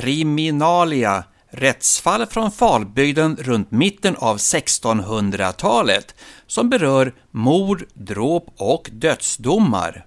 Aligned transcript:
Kriminalia 0.00 1.24
Rättsfall 1.50 2.26
från 2.26 2.50
Falbygden 2.50 3.36
runt 3.40 3.70
mitten 3.70 4.16
av 4.16 4.36
1600-talet 4.36 6.14
som 6.46 6.70
berör 6.70 7.14
mord, 7.30 7.84
dråp 7.94 8.46
och 8.56 8.90
dödsdomar. 8.92 10.06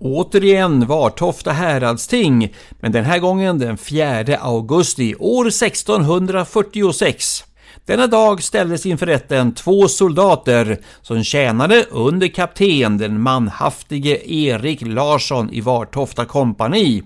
Återigen 0.00 0.86
Vartofta 0.86 1.52
häradsting, 1.52 2.54
men 2.70 2.92
den 2.92 3.04
här 3.04 3.18
gången 3.18 3.58
den 3.58 3.78
4 3.78 4.36
augusti 4.38 5.14
år 5.18 5.46
1646. 5.46 7.44
Denna 7.90 8.06
dag 8.06 8.42
ställdes 8.42 8.86
inför 8.86 9.06
rätten 9.06 9.54
två 9.54 9.88
soldater 9.88 10.78
som 11.02 11.24
tjänade 11.24 11.86
under 11.90 12.28
kapten 12.28 12.98
den 12.98 13.20
manhaftige 13.20 14.32
Erik 14.32 14.82
Larsson 14.82 15.50
i 15.52 15.60
Vartofta 15.60 16.24
kompani. 16.24 17.02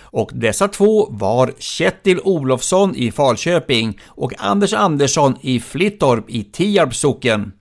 Och 0.00 0.30
dessa 0.34 0.68
två 0.68 1.08
var 1.10 1.52
Kjetil 1.58 2.20
Olofsson 2.24 2.96
i 2.96 3.10
Falköping 3.10 3.98
och 4.06 4.32
Anders 4.38 4.72
Andersson 4.72 5.36
i 5.40 5.60
Flittorp 5.60 6.30
i 6.30 6.44
Tierps 6.44 6.98
socken 6.98 7.52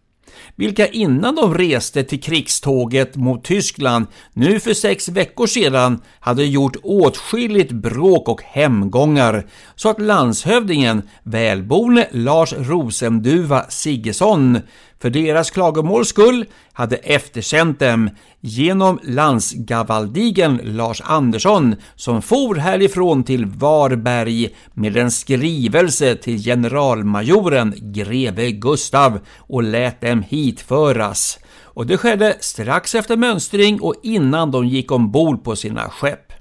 vilka 0.56 0.88
innan 0.88 1.36
de 1.36 1.53
reste 1.53 2.03
till 2.03 2.22
krigståget 2.22 3.16
mot 3.16 3.44
Tyskland 3.44 4.06
nu 4.34 4.59
för 4.59 4.73
sex 4.73 5.09
veckor 5.09 5.48
sedan 5.48 6.02
hade 6.20 6.45
gjort 6.45 6.75
åtskilligt 6.84 7.72
bråk 7.72 8.30
och 8.30 8.42
hemgångar 8.42 9.45
så 9.76 9.89
att 9.89 10.02
landshövdingen, 10.02 11.02
välboende 11.23 12.08
Lars 12.11 12.53
Rosenduva 12.53 13.66
Sigesson, 13.70 14.59
för 15.06 15.09
deras 15.09 15.52
klagomåls 15.52 16.09
skull 16.09 16.45
hade 16.73 16.95
eftersänt 16.95 17.80
dem 17.80 18.09
genom 18.39 19.00
landsgavaldigen 19.03 20.59
Lars 20.64 21.02
Andersson 21.06 21.75
som 21.95 22.22
for 22.22 22.56
härifrån 22.56 23.23
till 23.23 23.45
Varberg 23.45 24.56
med 24.73 24.98
en 24.98 25.11
skrivelse 25.11 26.16
till 26.16 26.44
generalmajoren 26.44 27.73
greve 27.78 28.52
Gustav 28.52 29.20
och 29.38 29.64
lät 29.64 30.02
dem 30.02 30.22
hitföras. 30.22 31.39
Och 31.64 31.88
det 31.88 31.98
skedde 31.98 32.38
strax 32.39 32.95
efter 32.95 33.17
mönstring 33.17 33.81
och 33.81 33.95
innan 34.03 34.52
de 34.52 34.67
gick 34.67 34.92
ombord 34.92 35.44
på 35.44 35.56
sina 35.56 35.89
skepp. 35.89 36.33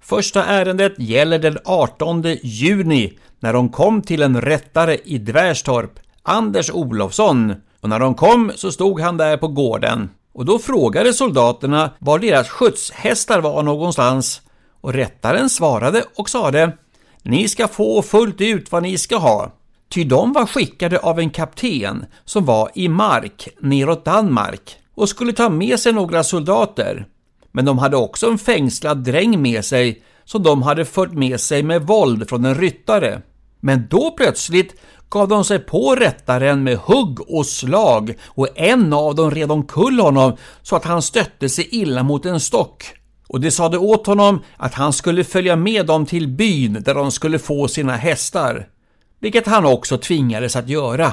Första 0.00 0.44
ärendet 0.44 0.98
gäller 0.98 1.38
den 1.38 1.58
18 1.64 2.22
juni 2.42 3.18
när 3.40 3.52
de 3.52 3.68
kom 3.68 4.02
till 4.02 4.22
en 4.22 4.40
rättare 4.40 4.96
i 5.04 5.18
Dvärstorp, 5.18 5.98
Anders 6.22 6.70
Olofsson, 6.70 7.54
och 7.82 7.88
när 7.88 7.98
de 7.98 8.14
kom 8.14 8.52
så 8.54 8.72
stod 8.72 9.00
han 9.00 9.16
där 9.16 9.36
på 9.36 9.48
gården. 9.48 10.10
Och 10.34 10.44
då 10.44 10.58
frågade 10.58 11.12
soldaterna 11.12 11.90
var 11.98 12.18
deras 12.18 12.48
skjutshästar 12.48 13.40
var 13.40 13.62
någonstans 13.62 14.42
och 14.80 14.92
rättaren 14.92 15.50
svarade 15.50 16.04
och 16.16 16.28
sade 16.28 16.76
Ni 17.22 17.48
ska 17.48 17.68
få 17.68 18.02
fullt 18.02 18.40
ut 18.40 18.72
vad 18.72 18.82
ni 18.82 18.98
ska 18.98 19.16
ha. 19.16 19.52
Ty 19.88 20.04
de 20.04 20.32
var 20.32 20.46
skickade 20.46 20.98
av 20.98 21.18
en 21.18 21.30
kapten 21.30 22.04
som 22.24 22.44
var 22.44 22.70
i 22.74 22.88
mark 22.88 23.48
neråt 23.60 24.04
Danmark 24.04 24.76
och 24.94 25.08
skulle 25.08 25.32
ta 25.32 25.48
med 25.48 25.80
sig 25.80 25.92
några 25.92 26.24
soldater. 26.24 27.06
Men 27.52 27.64
de 27.64 27.78
hade 27.78 27.96
också 27.96 28.26
en 28.26 28.38
fängslad 28.38 28.98
dräng 29.04 29.42
med 29.42 29.64
sig 29.64 30.02
som 30.24 30.42
de 30.42 30.62
hade 30.62 30.84
fört 30.84 31.12
med 31.12 31.40
sig 31.40 31.62
med 31.62 31.82
våld 31.82 32.28
från 32.28 32.44
en 32.44 32.54
ryttare. 32.54 33.22
Men 33.60 33.86
då 33.90 34.10
plötsligt 34.10 34.74
gav 35.12 35.28
de 35.28 35.44
sig 35.44 35.58
på 35.58 35.94
rättaren 35.94 36.64
med 36.64 36.76
hugg 36.76 37.20
och 37.30 37.46
slag 37.46 38.14
och 38.26 38.48
en 38.54 38.92
av 38.92 39.14
dem 39.14 39.30
red 39.30 39.52
omkull 39.52 40.00
honom 40.00 40.36
så 40.62 40.76
att 40.76 40.84
han 40.84 41.02
stötte 41.02 41.48
sig 41.48 41.68
illa 41.70 42.02
mot 42.02 42.26
en 42.26 42.40
stock. 42.40 42.84
Och 43.28 43.40
de 43.40 43.50
sade 43.50 43.78
åt 43.78 44.06
honom 44.06 44.40
att 44.56 44.74
han 44.74 44.92
skulle 44.92 45.24
följa 45.24 45.56
med 45.56 45.86
dem 45.86 46.06
till 46.06 46.28
byn 46.28 46.82
där 46.82 46.94
de 46.94 47.10
skulle 47.10 47.38
få 47.38 47.68
sina 47.68 47.96
hästar, 47.96 48.68
vilket 49.20 49.46
han 49.46 49.66
också 49.66 49.98
tvingades 49.98 50.56
att 50.56 50.68
göra. 50.68 51.12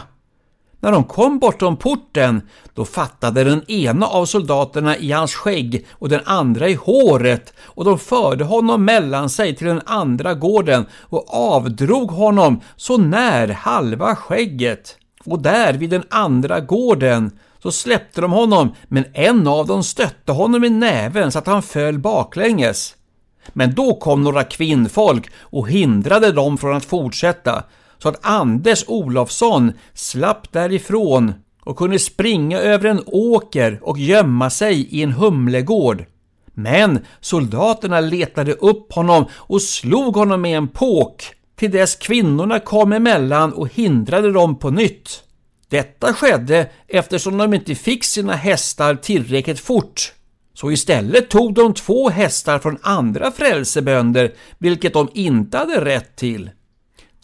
När 0.82 0.92
de 0.92 1.04
kom 1.04 1.40
bortom 1.40 1.78
porten, 1.78 2.42
då 2.74 2.86
fattade 2.86 3.44
den 3.44 3.72
ena 3.72 4.06
av 4.08 4.26
soldaterna 4.26 4.98
i 4.98 5.12
hans 5.12 5.34
skägg 5.34 5.86
och 5.92 6.10
den 6.10 6.22
andra 6.26 6.70
i 6.70 6.74
håret 6.74 7.54
och 7.60 7.86
de 7.86 8.00
förde 8.00 8.44
honom 8.44 8.86
mellan 8.86 9.30
sig 9.30 9.56
till 9.56 9.68
den 9.68 9.82
andra 9.86 10.34
gården 10.34 10.86
och 11.02 11.34
avdrog 11.34 12.12
honom 12.12 12.62
så 12.76 12.98
när 12.98 13.48
halva 13.48 14.16
skägget. 14.16 14.98
Och 15.26 15.42
där 15.42 15.74
vid 15.74 15.90
den 15.90 16.04
andra 16.10 16.60
gården 16.60 17.32
så 17.64 17.72
släppte 17.72 18.22
de 18.22 18.32
honom, 18.32 18.76
men 18.88 19.06
en 19.14 19.48
av 19.48 19.68
dem 19.68 19.84
stötte 19.84 20.32
honom 20.32 20.64
i 20.64 20.70
näven 20.70 21.32
så 21.32 21.40
att 21.40 21.48
han 21.48 21.64
föll 21.64 22.00
baklänges. 22.00 22.96
Men 23.54 23.76
då 23.76 23.96
kom 23.96 24.24
några 24.24 24.44
kvinnfolk 24.44 25.32
och 25.40 25.70
hindrade 25.70 26.32
dem 26.32 26.58
från 26.58 26.78
att 26.78 26.86
fortsätta, 26.86 27.64
så 28.02 28.10
att 28.10 28.26
Anders 28.26 28.84
Olofsson 28.88 29.74
slapp 29.94 30.52
därifrån 30.52 31.34
och 31.64 31.78
kunde 31.78 32.00
springa 32.00 32.60
över 32.60 32.90
en 32.90 33.04
åker 33.06 33.80
och 33.82 33.98
gömma 34.00 34.50
sig 34.50 34.82
i 34.82 35.04
en 35.04 35.12
humlegård. 35.12 36.06
Men 36.54 37.00
soldaterna 37.22 38.00
letade 38.00 38.54
upp 38.54 38.94
honom 38.94 39.26
och 39.34 39.62
slog 39.62 40.16
honom 40.16 40.42
med 40.42 40.58
en 40.58 40.68
påk 40.68 41.24
till 41.56 41.72
dess 41.72 41.96
kvinnorna 41.96 42.60
kom 42.60 42.94
emellan 42.94 43.54
och 43.54 43.74
hindrade 43.74 44.32
dem 44.32 44.60
på 44.60 44.70
nytt. 44.70 45.24
Detta 45.70 46.14
skedde 46.14 46.70
eftersom 46.88 47.38
de 47.38 47.54
inte 47.54 47.76
fick 47.76 48.04
sina 48.04 48.34
hästar 48.34 48.96
tillräckligt 48.96 49.60
fort. 49.60 50.14
Så 50.54 50.72
istället 50.72 51.30
tog 51.30 51.54
de 51.54 51.74
två 51.74 52.10
hästar 52.10 52.60
från 52.60 52.78
andra 52.82 53.32
frälsebönder, 53.32 54.34
vilket 54.58 54.94
de 54.94 55.10
inte 55.14 55.58
hade 55.58 55.86
rätt 55.86 56.16
till. 56.16 56.50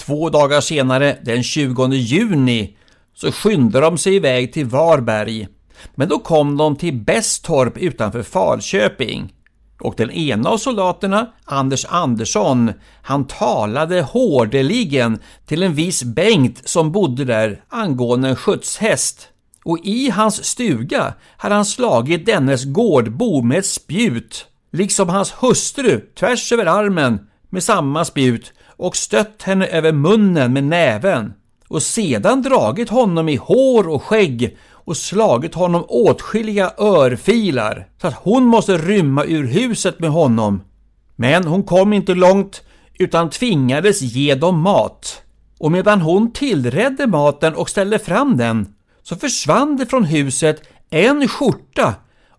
Två 0.06 0.30
dagar 0.30 0.62
senare, 0.62 1.18
den 1.22 1.44
20 1.44 1.88
juni, 1.94 2.78
så 3.16 3.32
skyndade 3.32 3.86
de 3.86 3.98
sig 3.98 4.16
iväg 4.16 4.54
till 4.54 4.66
Varberg. 4.66 5.48
Men 5.96 6.10
då 6.10 6.20
kom 6.20 6.58
de 6.58 6.76
till 6.76 6.94
Bästorp 6.94 7.78
utanför 7.78 8.24
Falköping. 8.24 9.34
Och 9.82 9.94
den 9.98 10.12
ena 10.12 10.50
av 10.50 10.58
soldaterna, 10.58 11.28
Anders 11.46 11.86
Andersson, 11.90 12.72
han 13.02 13.28
talade 13.28 14.02
hårdeligen 14.02 15.20
till 15.46 15.64
en 15.64 15.74
viss 15.74 16.04
Bengt 16.04 16.70
som 16.70 16.92
bodde 16.92 17.26
där 17.26 17.62
angående 17.70 18.30
en 18.30 18.36
skjutshäst. 18.36 19.28
Och 19.64 19.80
i 19.84 20.10
hans 20.10 20.46
stuga 20.46 21.14
hade 21.38 21.56
han 21.56 21.66
slagit 21.66 22.26
dennes 22.26 22.66
gårdbo 22.66 23.42
med 23.42 23.58
ett 23.58 23.66
spjut, 23.66 24.46
liksom 24.72 25.10
hans 25.10 25.32
hustru 25.32 26.00
tvärs 26.20 26.52
över 26.52 26.66
armen 26.66 27.20
med 27.50 27.64
samma 27.64 28.06
spjut 28.06 28.54
och 28.78 28.96
stött 28.96 29.44
henne 29.44 29.68
över 29.68 29.91
munnen 29.91 30.53
med 30.53 30.63
näven 30.63 31.34
och 31.68 31.84
sedan 31.84 32.41
dragit 32.41 32.90
honom 32.90 33.30
i 33.30 33.36
hår 33.36 33.88
och 33.90 34.03
skägg 34.03 34.58
och 34.69 34.97
slagit 34.97 35.56
honom 35.56 35.86
åtskilliga 35.88 36.72
örfilar 36.78 37.88
så 38.01 38.07
att 38.07 38.13
hon 38.13 38.44
måste 38.44 38.77
rymma 38.77 39.25
ur 39.25 39.48
huset 39.48 40.00
med 40.00 40.10
honom. 40.10 40.62
Men 41.16 41.44
hon 41.48 41.63
kom 41.63 41.94
inte 41.94 42.13
långt 42.13 42.62
utan 43.00 43.30
tvingades 43.30 44.01
ge 44.01 44.36
dem 44.36 44.60
mat. 44.60 45.22
Och 45.60 45.72
medan 45.72 46.01
hon 46.01 46.31
tillredde 46.31 47.07
maten 47.07 47.56
och 47.56 47.69
ställde 47.69 48.00
fram 48.00 48.38
den 48.38 48.74
så 49.04 49.16
försvann 49.16 49.77
det 49.77 49.86
från 49.86 50.04
huset 50.04 50.62
en 50.89 51.27
skjorta 51.27 51.94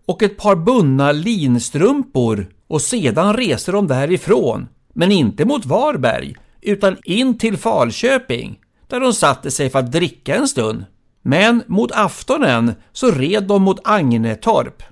och 0.05 0.23
ett 0.23 0.37
par 0.37 0.55
bundna 0.55 1.11
linstrumpor 1.11 2.47
och 2.67 2.81
sedan 2.81 3.33
reste 3.33 3.71
de 3.71 3.87
därifrån 3.87 4.67
men 4.97 5.11
inte 5.11 5.45
mot 5.45 5.65
Varberg, 5.65 6.35
utan 6.61 6.97
in 7.03 7.37
till 7.37 7.57
Falköping, 7.57 8.59
där 8.87 8.99
de 8.99 9.13
satte 9.13 9.51
sig 9.51 9.69
för 9.69 9.79
att 9.79 9.91
dricka 9.91 10.35
en 10.35 10.47
stund. 10.47 10.85
Men 11.21 11.63
mot 11.67 11.91
aftonen 11.91 12.73
så 12.93 13.11
red 13.11 13.43
de 13.43 13.61
mot 13.61 13.79
Agnetorp. 13.83 14.83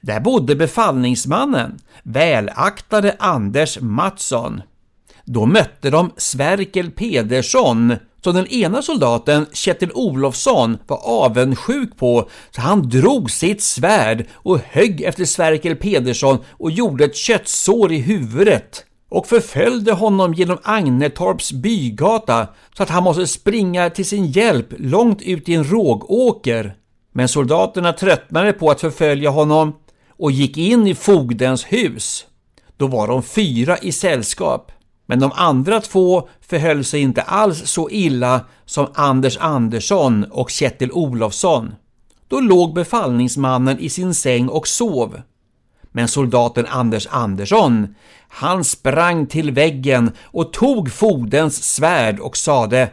Där 0.00 0.20
bodde 0.20 0.56
befallningsmannen, 0.56 1.78
välaktade 2.02 3.16
Anders 3.18 3.80
Mattsson. 3.80 4.62
Då 5.24 5.46
mötte 5.46 5.90
de 5.90 6.12
Sverkel 6.16 6.90
Pedersson 6.90 7.96
som 8.24 8.34
den 8.34 8.46
ena 8.46 8.82
soldaten, 8.82 9.46
Kjetil 9.52 9.90
Olofsson, 9.94 10.78
var 10.86 11.00
avundsjuk 11.04 11.96
på 11.96 12.28
så 12.50 12.60
han 12.60 12.88
drog 12.88 13.30
sitt 13.30 13.62
svärd 13.62 14.26
och 14.32 14.58
högg 14.58 15.02
efter 15.02 15.24
Sverkel 15.24 15.76
Pedersson 15.76 16.38
och 16.50 16.70
gjorde 16.70 17.04
ett 17.04 17.16
köttsår 17.16 17.92
i 17.92 17.98
huvudet 17.98 18.84
och 19.08 19.26
förföljde 19.26 19.92
honom 19.92 20.34
genom 20.34 20.58
Agnetorps 20.62 21.52
bygata 21.52 22.46
så 22.76 22.82
att 22.82 22.88
han 22.88 23.02
måste 23.02 23.26
springa 23.26 23.90
till 23.90 24.06
sin 24.06 24.26
hjälp 24.26 24.66
långt 24.78 25.22
ut 25.22 25.48
i 25.48 25.54
en 25.54 25.64
rågåker. 25.64 26.76
Men 27.12 27.28
soldaterna 27.28 27.92
tröttnade 27.92 28.52
på 28.52 28.70
att 28.70 28.80
förfölja 28.80 29.30
honom 29.30 29.74
och 30.08 30.30
gick 30.30 30.56
in 30.56 30.86
i 30.86 30.94
fogdens 30.94 31.64
hus. 31.64 32.26
Då 32.76 32.86
var 32.86 33.08
de 33.08 33.22
fyra 33.22 33.78
i 33.78 33.92
sällskap. 33.92 34.72
Men 35.06 35.20
de 35.20 35.32
andra 35.34 35.80
två 35.80 36.28
förhöll 36.40 36.84
sig 36.84 37.00
inte 37.00 37.22
alls 37.22 37.70
så 37.70 37.90
illa 37.90 38.40
som 38.64 38.86
Anders 38.94 39.38
Andersson 39.40 40.24
och 40.24 40.50
Kjetil 40.50 40.92
Olofsson. 40.92 41.74
Då 42.28 42.40
låg 42.40 42.74
befallningsmannen 42.74 43.78
i 43.78 43.88
sin 43.88 44.14
säng 44.14 44.48
och 44.48 44.68
sov. 44.68 45.20
Men 45.92 46.08
soldaten 46.08 46.66
Anders 46.66 47.06
Andersson, 47.10 47.94
han 48.28 48.64
sprang 48.64 49.26
till 49.26 49.50
väggen 49.50 50.10
och 50.24 50.52
tog 50.52 50.92
fogdens 50.92 51.74
svärd 51.74 52.18
och 52.18 52.36
sade 52.36 52.90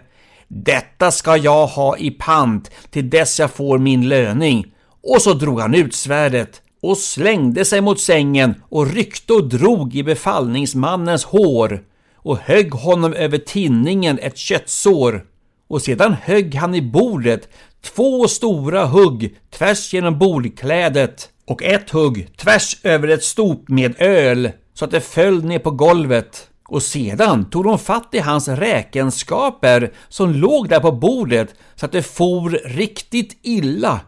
Detta 0.48 1.12
ska 1.12 1.38
jag 1.38 1.68
ha 1.68 1.98
i 1.98 2.12
pant 2.12 2.72
till 2.90 3.10
dess 3.10 3.40
jag 3.40 3.52
får 3.52 3.78
min 3.78 4.10
löning. 4.10 4.66
Och 5.14 5.22
så 5.22 5.34
drog 5.34 5.60
han 5.60 5.76
ut 5.76 5.96
svärdet 5.96 6.62
och 6.82 6.98
slängde 6.98 7.66
sig 7.66 7.82
mot 7.82 8.00
sängen 8.00 8.56
och 8.70 8.94
ryckte 8.94 9.34
och 9.34 9.50
drog 9.50 9.96
i 9.96 10.04
befallningsmannens 10.04 11.24
hår 11.24 11.84
och 12.16 12.38
högg 12.38 12.72
honom 12.72 13.14
över 13.14 13.38
tinningen 13.38 14.20
ett 14.20 14.38
köttsår 14.38 15.26
och 15.68 15.82
sedan 15.82 16.16
högg 16.22 16.56
han 16.56 16.76
i 16.76 16.82
bordet 16.82 17.50
två 17.82 18.28
stora 18.28 18.86
hugg 18.86 19.38
tvärs 19.50 19.94
genom 19.94 20.20
bordklädet 20.20 21.30
och 21.46 21.64
ett 21.64 21.90
hugg 21.90 22.38
tvärs 22.38 22.78
över 22.84 23.08
ett 23.08 23.24
stop 23.24 23.64
med 23.68 23.96
öl 24.02 24.52
så 24.74 24.86
att 24.86 24.92
det 24.92 25.02
föll 25.02 25.46
ner 25.46 25.60
på 25.60 25.72
golvet 25.72 26.50
och 26.68 26.84
sedan 26.84 27.50
tog 27.50 27.64
de 27.64 27.80
fatt 27.80 28.10
i 28.12 28.20
hans 28.20 28.48
räkenskaper 28.48 29.94
som 30.10 30.34
låg 30.34 30.70
där 30.70 30.80
på 30.80 30.92
bordet 30.92 31.56
så 31.76 31.86
att 31.86 31.92
det 31.92 32.04
for 32.04 32.50
riktigt 32.50 33.38
illa. 33.42 34.00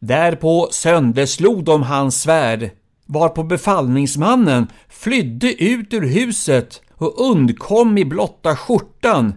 Därpå 0.00 0.68
sönderslog 0.70 1.64
de 1.64 1.82
hans 1.82 2.22
svärd 2.22 2.70
varpå 3.06 3.42
befallningsmannen 3.42 4.66
flydde 4.88 5.64
ut 5.64 5.94
ur 5.94 6.02
huset 6.02 6.82
och 6.94 7.30
undkom 7.30 7.98
i 7.98 8.04
blotta 8.04 8.56
skjortan 8.56 9.34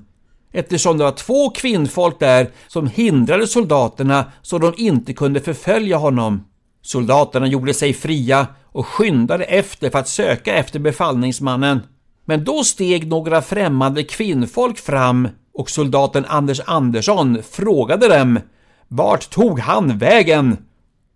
eftersom 0.51 0.97
det 0.97 1.03
var 1.03 1.11
två 1.11 1.49
kvinnfolk 1.49 2.19
där 2.19 2.49
som 2.67 2.87
hindrade 2.87 3.47
soldaterna 3.47 4.31
så 4.41 4.57
de 4.57 4.73
inte 4.77 5.13
kunde 5.13 5.39
förfölja 5.39 5.97
honom. 5.97 6.43
Soldaterna 6.81 7.47
gjorde 7.47 7.73
sig 7.73 7.93
fria 7.93 8.47
och 8.71 8.87
skyndade 8.87 9.43
efter 9.43 9.89
för 9.89 9.99
att 9.99 10.07
söka 10.07 10.53
efter 10.55 10.79
befallningsmannen. 10.79 11.79
Men 12.25 12.43
då 12.43 12.63
steg 12.63 13.07
några 13.07 13.41
främmande 13.41 14.03
kvinnfolk 14.03 14.77
fram 14.77 15.27
och 15.53 15.69
soldaten 15.69 16.25
Anders 16.25 16.61
Andersson 16.65 17.43
frågade 17.51 18.07
dem 18.07 18.39
Vart 18.87 19.29
tog 19.29 19.59
han 19.59 19.97
vägen? 19.97 20.57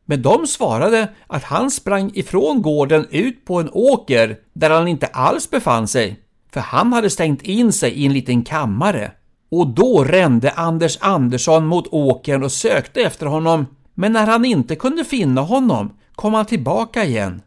Men 0.06 0.22
de 0.22 0.48
svarade 0.48 1.08
att 1.28 1.44
han 1.44 1.72
sprang 1.72 2.12
ifrån 2.14 2.62
gården 2.62 3.08
ut 3.12 3.46
på 3.46 3.60
en 3.60 3.70
åker 3.72 4.38
där 4.54 4.70
han 4.70 4.88
inte 4.88 5.08
alls 5.08 5.50
befann 5.50 5.88
sig 5.88 6.20
för 6.54 6.60
han 6.60 6.94
hade 6.94 7.10
stängt 7.10 7.42
in 7.42 7.72
sig 7.72 7.92
i 7.92 8.06
en 8.06 8.14
liten 8.14 8.44
kammare. 8.44 9.12
Och 9.52 9.68
då 9.68 10.04
rände 10.04 10.52
Anders 10.52 10.98
Andersson 11.02 11.66
mot 11.66 11.88
åkern 11.88 12.44
och 12.44 12.52
sökte 12.52 13.02
efter 13.02 13.26
honom, 13.26 13.66
men 13.94 14.14
när 14.14 14.28
han 14.28 14.46
inte 14.46 14.76
kunde 14.76 15.06
finna 15.06 15.42
honom 15.42 15.94
kom 16.16 16.34
han 16.34 16.46
tillbaka 16.46 17.06
igen. 17.06 17.42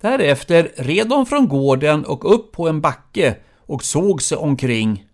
Därefter 0.00 0.70
red 0.76 1.08
de 1.08 1.26
från 1.26 1.48
gården 1.48 2.04
och 2.04 2.34
upp 2.34 2.52
på 2.52 2.68
en 2.68 2.80
backe 2.80 3.36
och 3.66 3.84
såg 3.84 4.22
sig 4.22 4.38
omkring. 4.38 5.04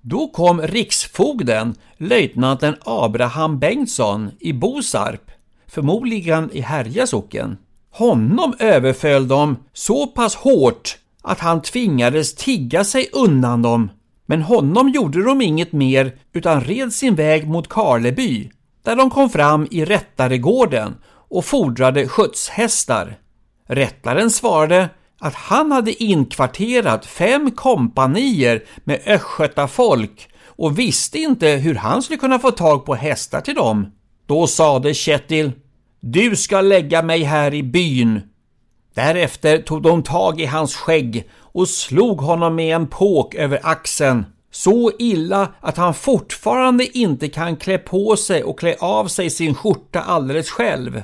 Då 0.00 0.28
kom 0.28 0.62
riksfogden, 0.62 1.74
löjtnanten 1.96 2.74
Abraham 2.84 3.58
Bengtsson 3.58 4.30
i 4.40 4.52
Bosarp, 4.52 5.30
förmodligen 5.66 6.50
i 6.52 6.60
Härja 6.60 7.06
socken. 7.06 7.56
Honom 7.90 8.54
överföll 8.58 9.28
de 9.28 9.56
så 9.72 10.06
pass 10.06 10.34
hårt 10.34 10.98
att 11.22 11.40
han 11.40 11.62
tvingades 11.62 12.34
tigga 12.34 12.84
sig 12.84 13.08
undan 13.12 13.62
dem. 13.62 13.90
Men 14.26 14.42
honom 14.42 14.88
gjorde 14.88 15.24
de 15.24 15.42
inget 15.42 15.72
mer 15.72 16.18
utan 16.32 16.60
red 16.60 16.92
sin 16.92 17.14
väg 17.14 17.48
mot 17.48 17.68
Karleby, 17.68 18.50
där 18.86 18.96
de 18.96 19.10
kom 19.10 19.30
fram 19.30 19.68
i 19.70 19.84
Rättaregården 19.84 20.96
och 21.06 21.44
fordrade 21.44 22.08
skjutshästar. 22.08 23.18
Rättaren 23.68 24.30
svarade 24.30 24.88
att 25.20 25.34
han 25.34 25.72
hade 25.72 26.02
inkvarterat 26.02 27.06
fem 27.06 27.50
kompanier 27.50 28.64
med 28.84 29.00
östgötafolk 29.06 30.28
och 30.44 30.78
visste 30.78 31.18
inte 31.18 31.48
hur 31.48 31.74
han 31.74 32.02
skulle 32.02 32.16
kunna 32.16 32.38
få 32.38 32.50
tag 32.50 32.84
på 32.84 32.94
hästar 32.94 33.40
till 33.40 33.54
dem. 33.54 33.92
Då 34.26 34.46
sade 34.46 34.94
Kjetil 34.94 35.52
Du 36.00 36.36
ska 36.36 36.60
lägga 36.60 37.02
mig 37.02 37.22
här 37.22 37.54
i 37.54 37.62
byn 37.62 38.20
Därefter 38.94 39.58
tog 39.58 39.82
de 39.82 40.02
tag 40.02 40.40
i 40.40 40.46
hans 40.46 40.76
skägg 40.76 41.28
och 41.34 41.68
slog 41.68 42.20
honom 42.20 42.54
med 42.54 42.76
en 42.76 42.86
påk 42.86 43.34
över 43.34 43.60
axeln. 43.62 44.24
Så 44.56 44.92
illa 44.98 45.48
att 45.60 45.76
han 45.76 45.94
fortfarande 45.94 46.98
inte 46.98 47.28
kan 47.28 47.56
klä 47.56 47.78
på 47.78 48.16
sig 48.16 48.44
och 48.44 48.58
klä 48.58 48.76
av 48.78 49.08
sig 49.08 49.30
sin 49.30 49.54
skjorta 49.54 50.00
alldeles 50.00 50.50
själv. 50.50 51.02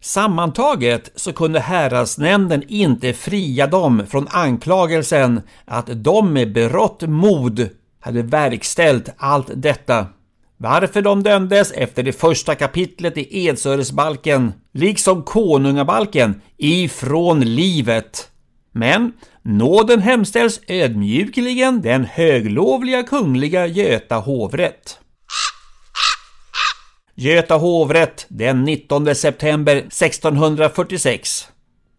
Sammantaget 0.00 1.12
så 1.14 1.32
kunde 1.32 1.60
häradsnämnden 1.60 2.62
inte 2.68 3.12
fria 3.12 3.66
dem 3.66 4.02
från 4.08 4.28
anklagelsen 4.30 5.40
att 5.64 5.86
de 5.86 6.32
med 6.32 6.52
berått 6.52 7.02
mod 7.02 7.68
hade 8.00 8.22
verkställt 8.22 9.08
allt 9.16 9.50
detta. 9.54 10.06
Varför 10.56 11.02
de 11.02 11.22
dömdes 11.22 11.72
efter 11.72 12.02
det 12.02 12.12
första 12.12 12.54
kapitlet 12.54 13.18
i 13.18 13.46
Edsöresbalken, 13.46 14.52
liksom 14.72 15.22
Konungabalken, 15.22 16.40
ifrån 16.56 17.40
livet. 17.40 18.30
Men 18.78 19.12
nåden 19.42 20.00
hemställs 20.00 20.60
ödmjukligen 20.68 21.82
den 21.82 22.04
höglovliga 22.04 23.02
kungliga 23.02 23.66
Göta 23.66 24.16
hovrätt. 24.16 24.98
Göta 27.14 27.56
hovrätt 27.56 28.26
den 28.28 28.64
19 28.64 29.14
september 29.14 29.76
1646. 29.76 31.48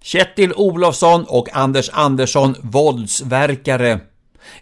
Kjetil 0.04 0.54
Olofsson 0.56 1.26
och 1.28 1.56
Anders 1.56 1.90
Andersson 1.94 2.56
våldsverkare 2.62 4.00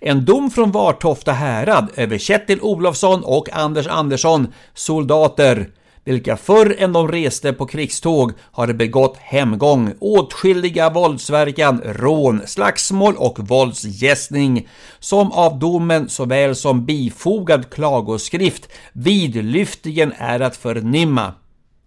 en 0.01 0.25
dom 0.25 0.51
från 0.51 0.71
Vartofta 0.71 1.31
härad 1.31 1.89
över 1.95 2.17
Kjetil 2.17 2.61
Olofsson 2.61 3.23
och 3.23 3.49
Anders 3.53 3.87
Andersson, 3.87 4.53
soldater, 4.73 5.69
vilka 6.07 6.37
förr 6.37 6.75
än 6.79 6.93
de 6.93 7.07
reste 7.07 7.53
på 7.53 7.65
krigståg 7.65 8.31
hade 8.51 8.73
begått 8.73 9.17
hemgång, 9.17 9.93
åtskilliga 9.99 10.89
våldsverkan, 10.89 11.81
rån, 11.85 12.41
slagsmål 12.45 13.15
och 13.15 13.39
våldsgästning, 13.39 14.67
som 14.99 15.31
av 15.31 15.59
domen 15.59 16.09
såväl 16.09 16.55
som 16.55 16.85
bifogad 16.85 17.69
klagoskrift 17.69 18.69
vidlyftigen 18.93 20.13
är 20.17 20.39
att 20.39 20.57
förnimma. 20.57 21.33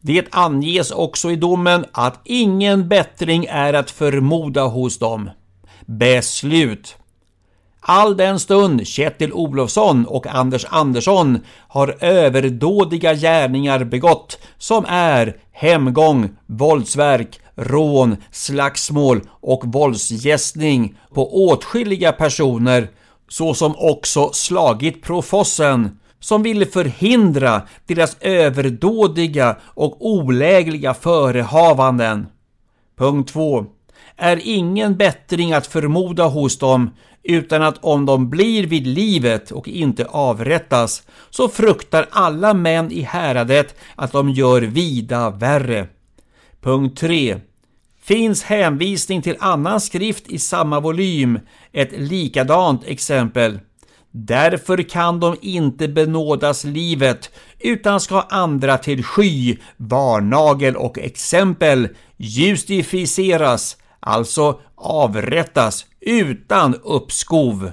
Det 0.00 0.26
anges 0.30 0.90
också 0.90 1.30
i 1.30 1.36
domen 1.36 1.84
att 1.92 2.20
ingen 2.24 2.88
bättring 2.88 3.46
är 3.50 3.72
att 3.72 3.90
förmoda 3.90 4.62
hos 4.62 4.98
dem. 4.98 5.30
Beslut 5.86 6.96
All 7.80 8.16
den 8.16 8.40
stund 8.40 8.86
Kjetil 8.86 9.32
Olofsson 9.32 10.06
och 10.06 10.26
Anders 10.26 10.66
Andersson 10.68 11.38
har 11.68 11.96
överdådiga 12.00 13.14
gärningar 13.14 13.84
begått 13.84 14.38
som 14.58 14.84
är 14.88 15.36
hemgång, 15.52 16.28
våldsverk, 16.46 17.40
rån, 17.54 18.16
slagsmål 18.30 19.20
och 19.28 19.62
våldsgästning 19.64 20.94
på 21.14 21.46
åtskilliga 21.46 22.12
personer 22.12 22.88
såsom 23.28 23.74
också 23.78 24.30
slagit 24.32 25.02
profossen 25.02 25.98
som 26.20 26.42
ville 26.42 26.66
förhindra 26.66 27.62
deras 27.86 28.16
överdådiga 28.20 29.56
och 29.64 30.06
olägliga 30.06 30.94
förehavanden. 30.94 32.26
Punkt 32.98 33.32
2 33.32 33.66
är 34.16 34.40
ingen 34.44 34.96
bättring 34.96 35.52
att 35.52 35.66
förmoda 35.66 36.24
hos 36.24 36.58
dem, 36.58 36.90
utan 37.22 37.62
att 37.62 37.78
om 37.80 38.06
de 38.06 38.30
blir 38.30 38.66
vid 38.66 38.86
livet 38.86 39.50
och 39.50 39.68
inte 39.68 40.04
avrättas, 40.04 41.02
så 41.30 41.48
fruktar 41.48 42.06
alla 42.10 42.54
män 42.54 42.92
i 42.92 43.00
häradet 43.00 43.74
att 43.94 44.12
de 44.12 44.30
gör 44.30 44.62
vida 44.62 45.30
värre. 45.30 45.86
Punkt 46.60 46.98
3. 46.98 47.40
Finns 48.02 48.42
hänvisning 48.42 49.22
till 49.22 49.36
annan 49.40 49.80
skrift 49.80 50.28
i 50.28 50.38
samma 50.38 50.80
volym, 50.80 51.40
ett 51.72 51.92
likadant 51.92 52.84
exempel. 52.84 53.58
Därför 54.10 54.82
kan 54.82 55.20
de 55.20 55.36
inte 55.40 55.88
benådas 55.88 56.64
livet, 56.64 57.30
utan 57.58 58.00
ska 58.00 58.20
andra 58.20 58.78
till 58.78 59.04
sky, 59.04 59.56
varnagel 59.76 60.76
och 60.76 60.98
exempel 60.98 61.88
justificeras, 62.16 63.76
alltså 64.00 64.60
avrättas 64.74 65.86
utan 66.00 66.74
uppskov. 66.82 67.72